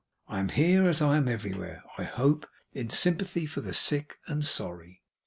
[0.27, 4.43] I am here, as I am everywhere, I hope, in sympathy for the sick and
[4.43, 5.03] sorry.